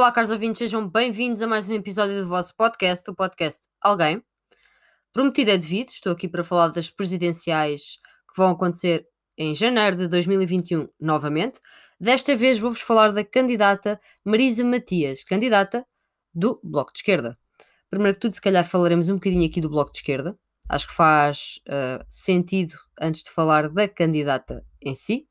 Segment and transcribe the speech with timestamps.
[0.00, 4.24] Olá, caros ouvintes, sejam bem-vindos a mais um episódio do vosso podcast, o podcast Alguém.
[5.12, 10.08] Prometido é devido, estou aqui para falar das presidenciais que vão acontecer em janeiro de
[10.08, 11.60] 2021 novamente.
[12.00, 15.86] Desta vez vou-vos falar da candidata Marisa Matias, candidata
[16.34, 17.38] do Bloco de Esquerda.
[17.90, 20.34] Primeiro que tudo, se calhar falaremos um bocadinho aqui do Bloco de Esquerda.
[20.66, 25.28] Acho que faz uh, sentido antes de falar da candidata em si.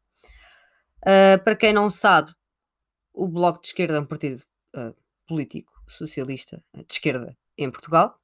[1.02, 2.32] Uh, para quem não sabe,
[3.12, 4.96] o Bloco de Esquerda é um partido uh,
[5.28, 8.20] político socialista de esquerda em Portugal.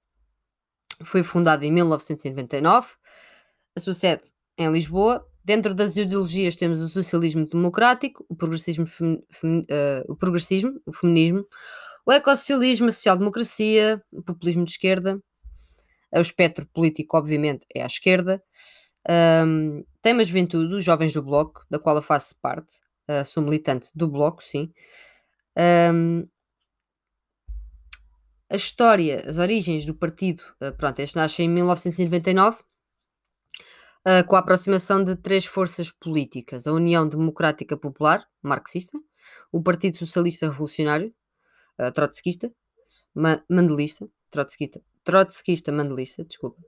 [1.03, 2.87] Foi fundado em 1999.
[3.75, 4.27] A sua sede
[4.57, 5.27] em Lisboa.
[5.43, 11.45] Dentro das ideologias temos o socialismo democrático, o progressismo, uh, o, progressismo o feminismo,
[12.03, 15.21] o ecossocialismo, a social-democracia, o populismo de esquerda.
[16.11, 18.41] O espectro político, obviamente, é à esquerda.
[19.07, 22.75] Um, tem uma juventude, os jovens do Bloco, da qual eu faço parte.
[23.07, 24.71] Uh, sou militante do Bloco, sim.
[25.57, 26.27] Um,
[28.49, 34.39] a história, as origens do partido, uh, pronto, este nasce em 1999, uh, com a
[34.39, 38.99] aproximação de três forças políticas: a União Democrática Popular, marxista,
[39.51, 41.13] o Partido Socialista Revolucionário,
[41.79, 42.51] uh, trotskista,
[43.13, 46.61] ma mandelista, trotskista, trotskista mandelista, desculpa,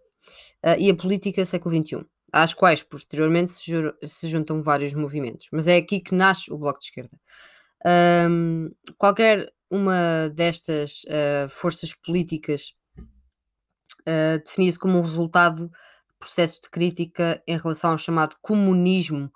[0.79, 5.47] e a política século XXI às quais posteriormente se, juntam vários movimentos.
[5.51, 7.17] Mas é aqui que nasce o Bloco de Esquerda.
[8.29, 12.73] Um, qualquer uma destas uh, forças políticas
[14.01, 19.31] uh, definia-se como um resultado de processos de crítica em relação ao chamado comunismo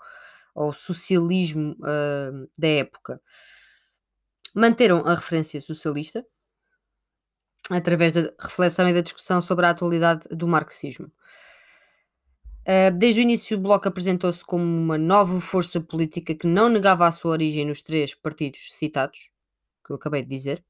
[0.55, 3.21] ou socialismo uh, da época.
[4.55, 6.25] Manteram a referência socialista
[7.69, 11.09] através da reflexão e da discussão sobre a atualidade do marxismo.
[12.97, 17.11] Desde o início, o Bloco apresentou-se como uma nova força política que não negava a
[17.11, 19.31] sua origem nos três partidos citados,
[19.85, 20.63] que eu acabei de dizer.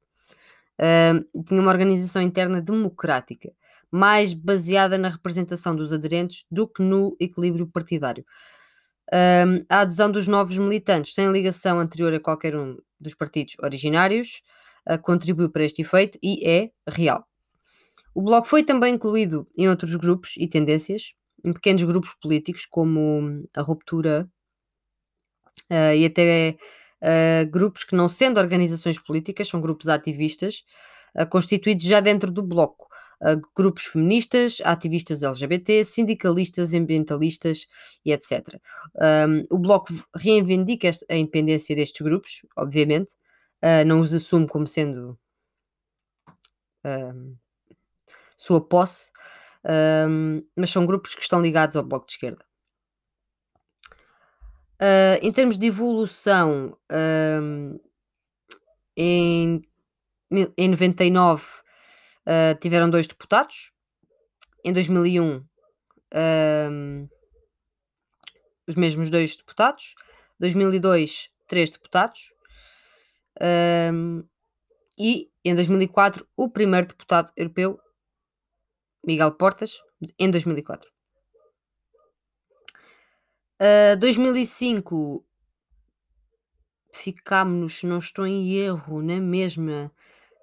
[0.80, 3.52] Uh, tinha uma organização interna democrática,
[3.90, 8.24] mais baseada na representação dos aderentes do que no equilíbrio partidário.
[9.08, 14.42] Uh, a adesão dos novos militantes, sem ligação anterior a qualquer um dos partidos originários,
[15.02, 17.24] contribuiu para este efeito e é real.
[18.14, 21.14] O Bloco foi também incluído em outros grupos e tendências,
[21.44, 24.28] em pequenos grupos políticos, como a Ruptura,
[25.70, 26.56] uh, e até
[27.02, 30.64] uh, grupos que, não sendo organizações políticas, são grupos ativistas,
[31.18, 32.88] uh, constituídos já dentro do bloco.
[33.56, 37.68] grupos feministas, ativistas LGBT, sindicalistas, ambientalistas
[38.04, 38.58] e etc.
[38.96, 43.12] Um, o Bloco reivindica a independência destes grupos, obviamente,
[43.86, 45.16] não os assume como sendo
[48.36, 49.12] sua posse,
[50.56, 52.44] mas são grupos que estão ligados ao Bloco de Esquerda.
[54.82, 56.76] Uh, em termos de evolução,
[58.96, 59.62] em,
[60.58, 61.62] em 99 uh,
[62.26, 63.72] ah, tiveram dois deputados,
[64.64, 65.46] em 2001
[66.14, 67.08] um,
[68.66, 69.94] os mesmos dois deputados,
[70.40, 72.32] 2002 três deputados.
[74.98, 77.78] E em 2004 o primeiro deputado europeu
[79.06, 79.78] Miguel Portas,
[80.18, 80.90] em 2004.
[83.62, 85.24] Uh, 2005
[86.92, 89.92] ficámos, se não estou em erro, na mesma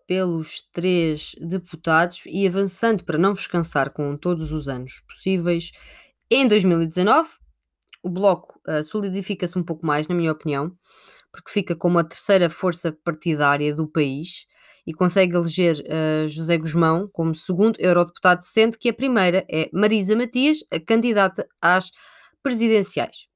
[0.07, 5.73] pelos três deputados e avançando para não vos cansar com todos os anos possíveis,
[6.31, 7.29] em 2019
[8.01, 10.71] o Bloco uh, solidifica-se um pouco mais, na minha opinião,
[11.29, 14.45] porque fica como a terceira força partidária do país
[14.87, 20.15] e consegue eleger uh, José Guzmão como segundo eurodeputado, sendo que a primeira é Marisa
[20.15, 21.91] Matias, a candidata às
[22.41, 23.27] presidenciais.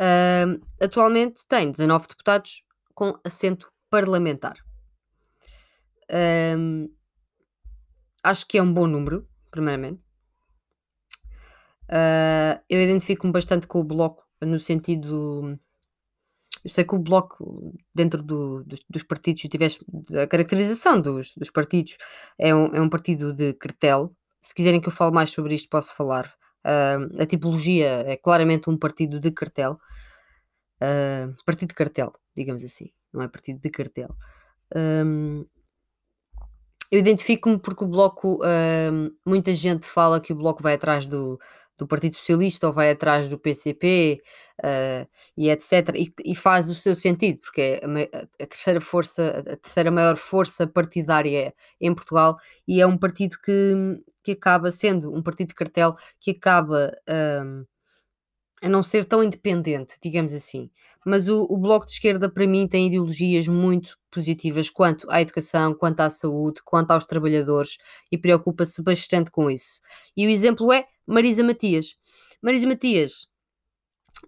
[0.00, 2.64] Uh, atualmente tem 19 deputados
[2.94, 4.56] com assento parlamentar.
[6.10, 6.92] Uh,
[8.22, 10.02] acho que é um bom número, primeiramente.
[11.84, 15.58] Uh, eu identifico-me bastante com o Bloco no sentido
[16.64, 19.84] eu sei que o Bloco, dentro do, dos, dos, partidos, tivesse
[20.18, 21.98] a caracterização dos, dos partidos,
[22.38, 24.16] é um, é um, partido de cartel.
[24.40, 26.32] Se quiserem que eu fale mais sobre isto, posso falar.
[26.64, 29.78] Uh, a tipologia é claramente um partido de cartel.
[30.82, 34.08] Uh, partido de cartel, digamos assim, não é partido de cartel.
[34.74, 35.44] Um,
[36.90, 38.38] eu identifico-me porque o Bloco,
[39.26, 41.40] muita gente fala que o Bloco vai atrás do,
[41.76, 45.90] do Partido Socialista ou vai atrás do PCP uh, eh, e etc.
[45.94, 50.16] E, e, faz o seu sentido, porque é a, a, terceira força, a terceira maior
[50.16, 55.54] força partidária em Portugal e é um partido que, que acaba sendo um partido de
[55.54, 56.96] cartel que acaba
[57.44, 57.64] um,
[58.62, 60.70] a não ser tão independente, digamos assim.
[61.04, 65.74] Mas o, o Bloco de Esquerda, para mim, tem ideologias muito positivas quanto à educação,
[65.74, 67.76] quanto à saúde, quanto aos trabalhadores
[68.10, 69.82] e preocupa-se bastante com isso.
[70.16, 71.96] E o exemplo é Marisa Matias.
[72.42, 73.28] Marisa Matias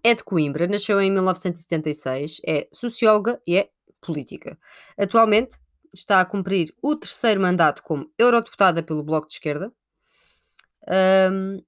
[0.03, 3.69] é de Coimbra, nasceu em 1976, é socióloga e é
[4.01, 4.57] política.
[4.97, 5.57] Atualmente
[5.93, 9.71] está a cumprir o terceiro mandato como eurodeputada pelo Bloco de Esquerda.
[11.31, 11.61] Um,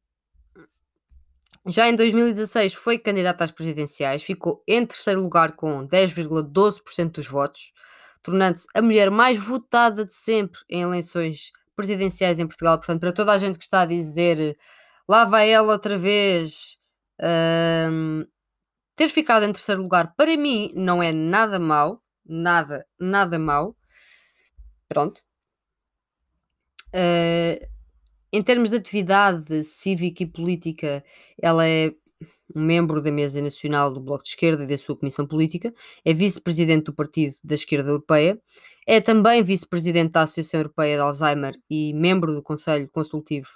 [1.67, 7.73] já em 2016 foi candidata às presidenciais, ficou em terceiro lugar com 10,12% dos votos,
[8.23, 12.77] tornando-se a mulher mais votada de sempre em eleições presidenciais em Portugal.
[12.77, 14.57] Portanto, para toda a gente que está a dizer
[15.09, 16.77] lá vai ela outra vez,
[17.91, 18.23] um,
[18.95, 23.75] ter ficado em terceiro lugar para mim não é nada mau, nada, nada mau.
[24.87, 25.19] Pronto.
[26.93, 27.65] Uh,
[28.31, 31.03] em termos de atividade cívica e política,
[31.41, 31.91] ela é
[32.55, 35.73] um membro da Mesa Nacional do Bloco de Esquerda e da sua Comissão Política,
[36.05, 38.39] é vice-presidente do Partido da Esquerda Europeia,
[38.87, 43.49] é também vice-presidente da Associação Europeia de Alzheimer e membro do Conselho Consultivo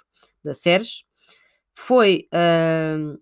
[0.44, 1.04] da SERS,
[1.74, 3.18] foi uh,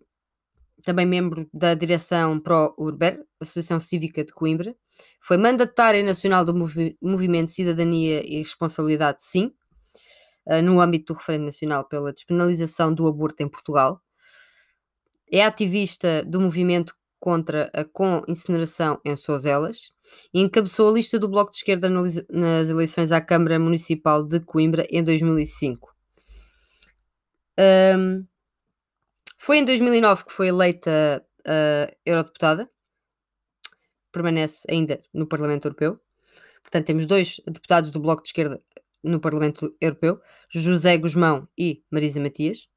[0.84, 4.76] também membro da direção Pro-Urber, Associação Cívica de Coimbra,
[5.20, 9.52] foi mandatária nacional do Movi Movimento Cidadania e Responsabilidade, sim,
[10.46, 14.00] uh, no âmbito do referendo nacional pela despenalização do aborto em Portugal.
[15.32, 19.92] É ativista do movimento contra a com-incineração em Sozelas
[20.34, 24.84] e encabeçou a lista do Bloco de Esquerda nas eleições à Câmara Municipal de Coimbra
[24.90, 25.94] em 2005.
[27.58, 28.26] Um,
[29.42, 32.70] foi em 2009 que foi eleita uh, eurodeputada,
[34.12, 35.98] permanece ainda no Parlamento Europeu.
[36.62, 38.62] Portanto, temos dois deputados do Bloco de Esquerda
[39.02, 42.68] no Parlamento Europeu, José Guzmão e Marisa Matias.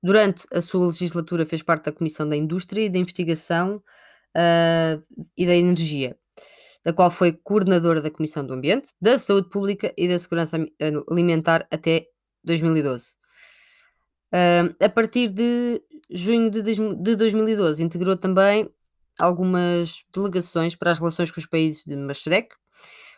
[0.00, 3.82] Durante a sua legislatura fez parte da Comissão da Indústria e da Investigação
[4.36, 5.02] uh,
[5.36, 6.16] e da Energia,
[6.84, 10.64] da qual foi coordenadora da Comissão do Ambiente, da Saúde Pública e da Segurança
[11.10, 12.06] Alimentar até
[12.44, 13.25] 2012.
[14.32, 15.80] Uh, a partir de
[16.10, 18.68] junho de, de 2012 integrou também
[19.18, 22.54] algumas delegações para as relações com os países de Mashrek,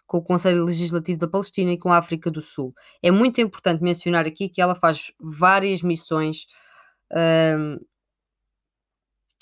[0.06, 2.74] com o Conselho Legislativo da Palestina e com a África do Sul.
[3.02, 6.46] É muito importante mencionar aqui que ela faz várias missões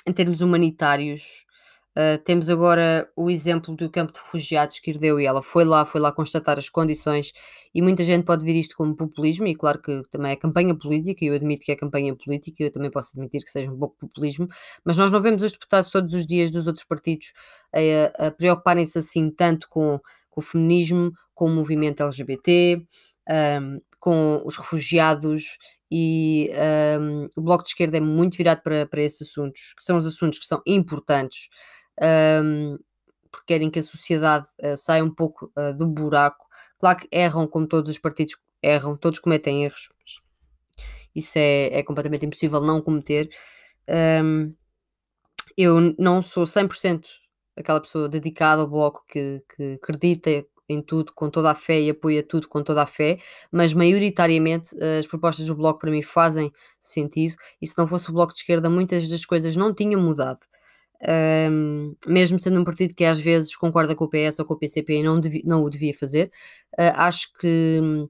[0.07, 1.46] em termos humanitários.
[1.97, 5.87] Uh, temos agora o exemplo do campo de refugiados que herdeu e ela foi lá,
[5.87, 7.33] foi lá constatar as condições
[7.75, 11.25] e muita gente pode ver isto como populismo e claro que também é campanha política
[11.25, 13.97] e eu admito que é campanha política eu também posso admitir que seja um pouco
[13.99, 14.47] populismo,
[14.85, 17.33] mas nós não vemos os deputados todos os dias dos outros partidos
[17.75, 19.99] a, a preocuparem-se assim tanto com
[20.37, 22.87] com o feminismo, com o movimento LGBT,
[23.61, 25.57] um, com os refugiados
[25.91, 26.51] e
[27.01, 30.07] um, o Bloco de Esquerda é muito virado para, para esses assuntos, que são os
[30.07, 31.49] assuntos que são importantes,
[32.03, 32.79] um,
[33.31, 36.47] porque querem que a sociedade uh, saia um pouco uh, do buraco.
[36.79, 39.91] Claro que erram, como todos os partidos erram, todos cometem erros.
[41.15, 43.31] Isso é, é completamente impossível não cometer.
[43.89, 44.55] Um,
[45.57, 47.07] eu não sou 100%
[47.57, 51.91] aquela pessoa dedicada ao bloco que, que acredita em tudo com toda a fé e
[51.91, 53.19] apoia tudo com toda a fé,
[53.51, 58.11] mas maioritariamente eh, as propostas do bloco para mim fazem sentido e se não fosse
[58.11, 60.41] o bloco de esquerda muitas das coisas não tinham mudado.
[61.03, 64.59] Um, mesmo sendo um partido que às vezes concorda com o PS ou com o
[64.59, 66.33] PCP e não, devia, não o devia fazer,
[66.79, 68.09] uh, acho que hum,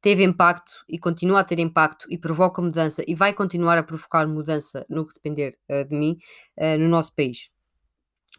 [0.00, 4.26] teve impacto e continua a ter impacto e provoca mudança e vai continuar a provocar
[4.26, 6.18] mudança no que depender uh, de mim
[6.56, 7.50] uh, no nosso país.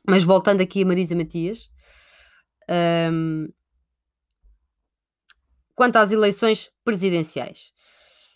[0.07, 1.69] Mas voltando aqui a Marisa Matias,
[3.11, 3.47] um,
[5.75, 7.73] quanto às eleições presidenciais,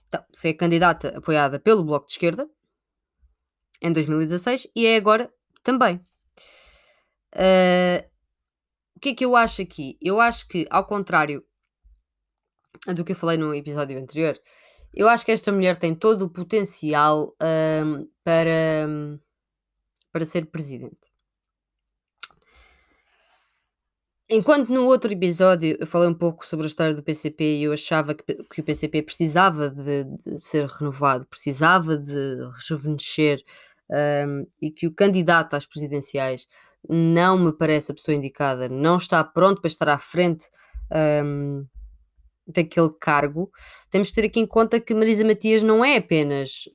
[0.07, 2.47] então, foi a candidata apoiada pelo Bloco de Esquerda
[3.81, 5.31] em 2016 e é agora
[5.63, 6.01] também.
[7.35, 8.05] Uh,
[8.95, 9.97] o que é que eu acho aqui?
[10.01, 11.43] Eu acho que, ao contrário
[12.87, 14.39] do que eu falei no episódio anterior,
[14.93, 18.87] eu acho que esta mulher tem todo o potencial um, para,
[20.11, 21.13] para ser presidente.
[24.29, 27.73] Enquanto no outro episódio eu falei um pouco sobre a história do PCP e eu
[27.73, 33.43] achava que, que o PCP precisava de, de, ser renovado, precisava de rejuvenescer
[33.93, 36.47] um, e que o candidato às presidenciais
[36.89, 40.49] não me parece a pessoa indicada, não está pronto para estar à frente
[41.23, 41.65] um,
[42.45, 43.49] daquele cargo,
[43.89, 46.67] temos de ter aqui em conta que Marisa Matias não é apenas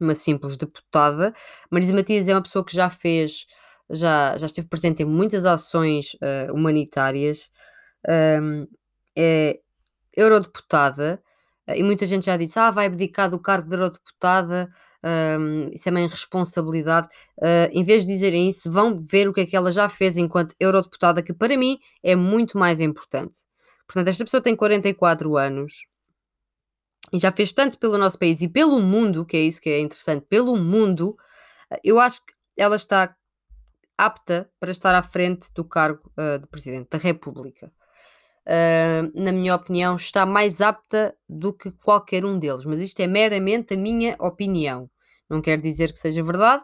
[0.00, 1.34] uma simples deputada,
[1.70, 3.46] Marisa Matias é uma pessoa que já fez
[3.92, 7.50] já, já esteve presente em muitas ações uh, humanitárias,
[8.40, 8.66] um,
[9.16, 9.60] é
[10.16, 11.22] eurodeputada,
[11.68, 14.70] e muita gente já disse: ah, vai abdicar do cargo de eurodeputada,
[15.72, 17.08] isso é uma irresponsabilidade.
[17.38, 20.16] Uh, em vez de dizerem isso, vão ver o que é que ela já fez
[20.16, 23.40] enquanto eurodeputada, que para mim é muito mais importante.
[23.86, 25.86] Portanto, esta pessoa tem 44 anos
[27.12, 29.80] e já fez tanto pelo nosso país e pelo mundo, que é isso que é
[29.80, 31.16] interessante, pelo mundo,
[31.84, 33.14] eu acho que ela está
[33.96, 37.70] apta para estar à frente do cargo uh, de Presidente da República.
[38.46, 43.06] Uh, na minha opinião, está mais apta do que qualquer um deles, mas isto é
[43.06, 44.90] meramente a minha opinião.
[45.32, 46.62] Não quer dizer que seja verdade.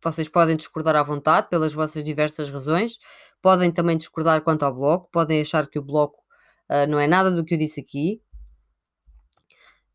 [0.00, 2.98] Vocês podem discordar à vontade pelas vossas diversas razões,
[3.42, 6.22] podem também discordar quanto ao bloco, podem achar que o bloco
[6.70, 8.22] uh, não é nada do que eu disse aqui,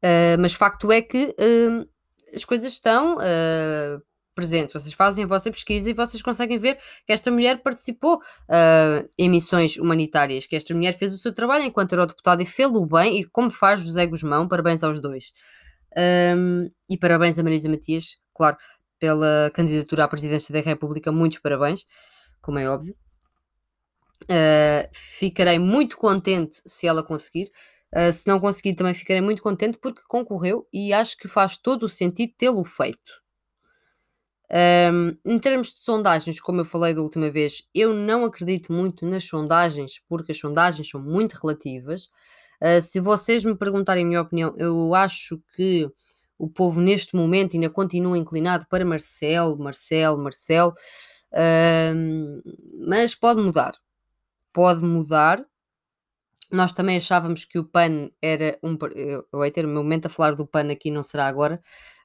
[0.04, 1.34] uh, mas facto é que
[2.36, 3.18] as coisas estão
[4.36, 4.74] presentes.
[4.74, 9.30] Vocês fazem a vossa pesquisa e vocês conseguem ver que esta mulher participou uh, em
[9.30, 13.24] missões humanitárias, que esta mulher fez o seu trabalho enquanto eurodeputada e fez-o bem, e
[13.24, 15.32] como faz José Guzmão, parabéns aos dois.
[15.98, 18.58] Um, e parabéns a Marisa Matias, claro,
[19.00, 21.86] pela candidatura à presidência da República, muitos parabéns,
[22.42, 22.96] como é óbvio.
[24.24, 27.52] Uh, ficarei muito contente se ela conseguir.
[27.94, 31.84] Uh, se não conseguir, também ficarei muito contente porque concorreu e acho que faz todo
[31.84, 33.22] o sentido tê-lo feito.
[34.54, 39.06] Um, em termos de sondagens, como eu falei da última vez, eu não acredito muito
[39.06, 42.10] nas sondagens, porque as sondagens são muito relativas.
[42.62, 45.90] Uh, se vocês me perguntarem a minha opinião, eu acho que
[46.38, 50.74] o povo neste momento ainda continua inclinado para Marcelo, Marcelo, Marcelo,
[51.34, 53.74] uh, mas pode mudar.
[54.54, 55.44] Pode mudar.
[56.52, 58.78] Nós também achávamos que o PAN era um.
[58.96, 61.62] Eu vou ter o meu momento a falar do PAN aqui, não será agora,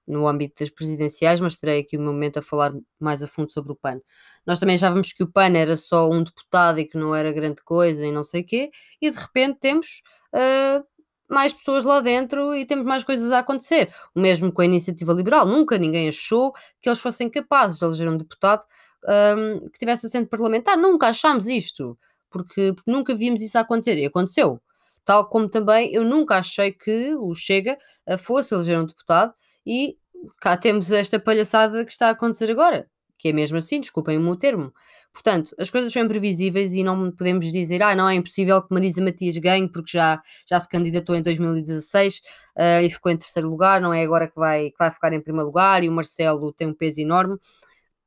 [0.06, 3.72] no âmbito das presidenciais, mas terei aqui um momento a falar mais a fundo sobre
[3.72, 4.00] o PAN.
[4.46, 7.62] Nós também achávamos que o PAN era só um deputado e que não era grande
[7.62, 8.70] coisa e não sei o quê,
[9.02, 10.02] e de repente temos
[10.35, 10.85] uh,
[11.28, 13.92] mais pessoas lá dentro e temos mais coisas a acontecer.
[14.14, 15.47] O mesmo com a iniciativa liberal.
[15.47, 18.64] Nunca ninguém achou que eles fossem capazes de eleger um deputado
[19.04, 20.76] um, que tivesse assento parlamentar.
[20.76, 21.99] Nunca achámos isto,
[22.30, 23.99] porque, porque nunca vimos isso acontecer.
[23.99, 24.61] E aconteceu.
[25.04, 27.78] Tal como também eu nunca achei que o Chega
[28.09, 29.97] uh, fosse eleger um deputado e
[30.40, 32.88] cá temos esta palhaçada que está a acontecer agora,
[33.26, 34.73] que é mesmo assim, desculpem o termo.
[35.12, 39.02] Portanto, as coisas são imprevisíveis e não podemos dizer, ah, não é impossível que Marisa
[39.02, 42.21] Matias ganhe porque já, já se candidatou em 2016 uh,
[42.59, 45.21] eh, e ficou em terceiro lugar, não é agora que vai, que vai ficar em
[45.21, 47.37] primeiro lugar e o Marcelo tem um peso enorme.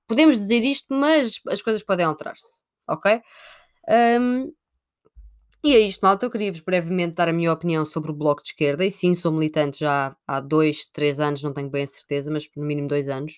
[0.07, 3.21] Podemos dizer isto, mas as coisas podem alterar-se, ok?
[4.19, 4.53] Um,
[5.63, 6.25] e é isto, malta.
[6.25, 8.85] Eu queria-vos brevemente dar a minha opinião sobre o Bloco de Esquerda.
[8.85, 12.47] E sim, sou militante já há dois, três anos, não tenho bem a certeza, mas
[12.55, 13.38] no mínimo dois anos.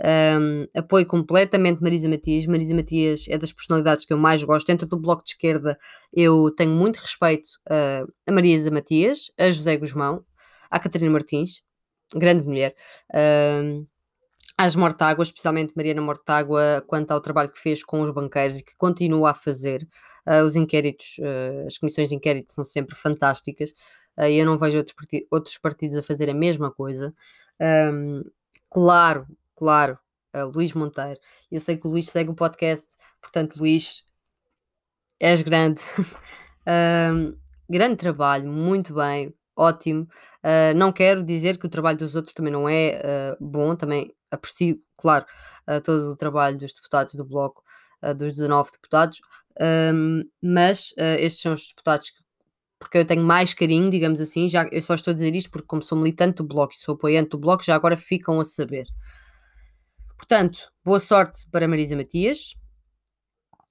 [0.00, 2.46] Um, apoio completamente Marisa Matias.
[2.46, 4.66] Marisa Matias é das personalidades que eu mais gosto.
[4.66, 5.78] Dentro do Bloco de Esquerda,
[6.12, 10.24] eu tenho muito respeito uh, a Marisa Matias, a José Guzmão,
[10.70, 11.62] a Catarina Martins,
[12.14, 12.74] grande mulher.
[13.14, 13.86] Um,
[14.56, 18.76] às Mortágua, especialmente Mariana Mortágua, quanto ao trabalho que fez com os banqueiros e que
[18.76, 19.86] continua a fazer.
[20.26, 23.70] Uh, os inquéritos, uh, as comissões de inquérito são sempre fantásticas
[24.18, 27.12] uh, e eu não vejo outros, partidos, outros partidos a fazer a mesma coisa.
[27.60, 28.22] Um,
[28.70, 29.98] claro, claro,
[30.54, 31.20] Luís Monteiro.
[31.50, 32.86] Eu sei que o Luís segue o podcast,
[33.20, 34.04] portanto, Luís,
[35.20, 35.82] és grande.
[37.68, 40.08] grande trabalho, muito bem, ótimo.
[40.76, 45.24] não quero dizer que o trabalho dos outros também não é bom, também aprecio, claro,
[45.84, 47.62] todo o trabalho dos deputados do Bloco,
[48.16, 49.20] dos 19 deputados,
[50.42, 52.22] mas uh, estes são os deputados que,
[52.78, 55.66] porque eu tenho mais carinho, digamos assim, já, eu só estou a dizer isto porque
[55.66, 58.86] como sou militante do Bloco e sou apoiante do Bloco, já agora ficam a saber.
[60.26, 62.54] Portanto, boa sorte para Marisa Matias.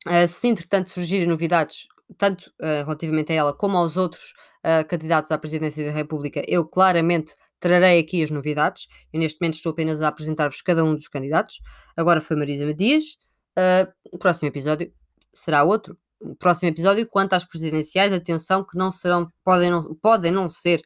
[0.05, 5.31] Uh, se entretanto surgirem novidades, tanto uh, relativamente a ela como aos outros uh, candidatos
[5.31, 8.87] à presidência da República, eu claramente trarei aqui as novidades.
[9.11, 11.59] Eu neste momento estou apenas a apresentar-vos cada um dos candidatos.
[11.97, 13.17] Agora foi Marisa Matias.
[13.57, 14.93] Uh, próximo episódio
[15.33, 15.97] será outro.
[16.37, 20.83] Próximo episódio, quanto às presidenciais, atenção que não serão, podem não, podem não ser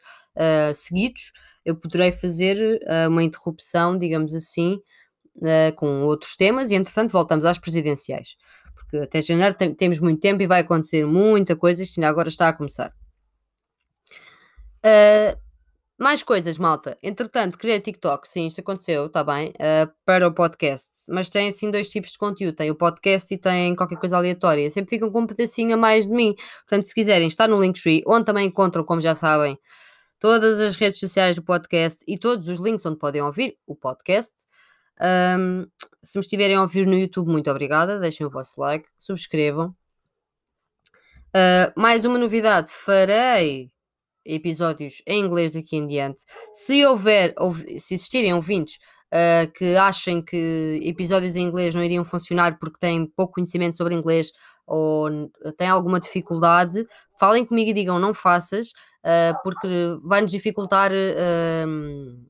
[0.74, 1.34] seguidos.
[1.66, 4.80] Eu poderei fazer uma interrupção, digamos assim,
[5.38, 8.36] uh, com outros temas e, entretanto, voltamos às presidenciais.
[8.76, 11.84] Porque até janeiro tem, temos muito tempo e vai acontecer muita coisa.
[11.84, 12.94] Isto ainda agora está a começar.
[14.86, 15.38] Uh,
[15.98, 16.96] mais coisas, malta.
[17.02, 21.10] Entretanto, criei TikTok, sim, isto aconteceu, está bem, uh, para o podcast.
[21.10, 24.70] Mas tem assim dois tipos de conteúdo: tem o podcast e tem qualquer coisa aleatória.
[24.70, 26.36] Sempre ficam com um pedacinho a mais de mim.
[26.68, 29.58] Portanto, se quiserem, está no Linktree, onde também encontram, como já sabem,
[30.20, 34.48] todas as redes sociais do podcast e todos os links onde podem ouvir o podcast.
[35.00, 35.68] Um,
[36.02, 38.00] se me estiverem a ouvir no YouTube, muito obrigada.
[38.00, 39.76] Deixem o vosso like, subscrevam.
[41.30, 43.72] Uh, mais uma novidade: farei
[44.26, 46.24] episódios em inglês daqui em diante.
[46.52, 47.34] Se houver,
[47.80, 48.78] se existirem ouvintes
[49.14, 53.94] uh, que achem que episódios em inglês não iriam funcionar porque têm pouco conhecimento sobre
[53.94, 54.32] inglês
[54.66, 55.10] ou
[55.58, 56.86] têm alguma dificuldade,
[57.20, 58.72] falem comigo e digam não faças,
[59.04, 59.68] uh, porque
[60.04, 60.92] vai-nos dificultar.
[60.92, 62.28] Uh,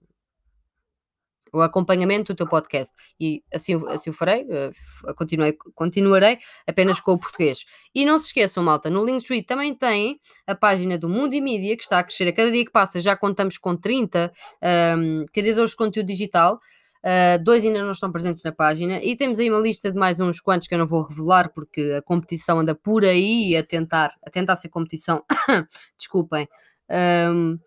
[1.53, 2.93] o acompanhamento do teu podcast.
[3.19, 7.65] E assim, assim o farei, uh, continuei, continuarei apenas com o português.
[7.93, 11.75] E não se esqueçam, malta, no Linktree também tem a página do Mundo e Mídia,
[11.75, 13.01] que está a crescer a cada dia que passa.
[13.01, 16.59] Já contamos com 30 um, ehm, criadores de conteúdo digital.
[16.97, 20.19] Uh, dois ainda não estão presentes na página e temos aí uma lista de mais
[20.19, 24.13] uns quantos que eu não vou revelar porque a competição anda por aí a tentar,
[24.25, 25.23] a tentar ser competição.
[25.97, 26.47] Desculpem.
[26.89, 27.59] Um, ehm,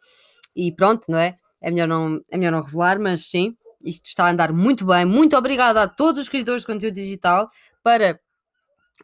[0.54, 1.36] e pronto, não é?
[1.60, 5.04] É melhor não, é melhor não revelar, mas sim, isto está a andar muito bem.
[5.04, 7.48] Muito obrigada a todos os criadores de conteúdo digital.
[7.82, 8.20] Para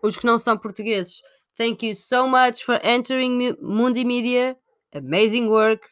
[0.03, 1.23] os que não são portugueses,
[1.57, 4.57] thank you so much for entering Mundi Media.
[4.95, 5.87] Amazing work.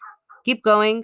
[0.45, 1.03] Keep going.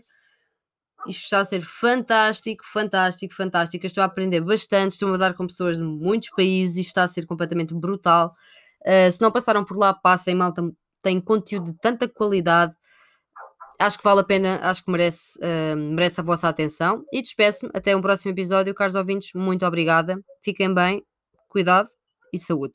[1.07, 3.87] Isto está a ser fantástico, fantástico, fantástico.
[3.87, 4.93] Estou a aprender bastante.
[4.93, 6.77] Estou a mudar com pessoas de muitos países.
[6.77, 8.35] Isto está a ser completamente brutal.
[8.83, 10.63] Uh, se não passaram por lá, passem, malta.
[11.03, 12.75] Tem conteúdo de tanta qualidade
[13.81, 17.03] acho que vale a pena, acho que merece, uh, merece a vossa atenção.
[17.13, 18.75] E despeço-me até um próximo episódio.
[18.75, 20.21] Caros ouvintes, muito obrigada.
[20.43, 21.03] Fiquem bem,
[21.49, 21.89] cuidado
[22.33, 22.75] e saúde.